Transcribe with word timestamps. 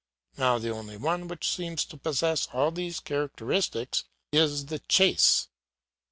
Now 0.35 0.57
the 0.57 0.71
only 0.71 0.97
one 0.97 1.27
which 1.27 1.47
seems 1.47 1.85
to 1.85 1.95
possess 1.95 2.47
all 2.53 2.71
these 2.71 2.99
characteristics 2.99 4.05
is 4.31 4.65
the 4.65 4.79
chase. 4.79 5.47